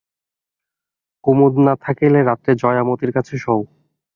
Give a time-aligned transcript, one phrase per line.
[1.23, 3.65] কুমুদ না থাকিলে রাত্রে জয়া মতির কাছে শোয়।